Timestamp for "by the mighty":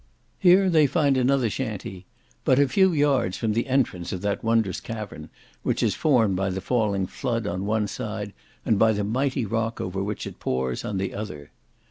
8.79-9.45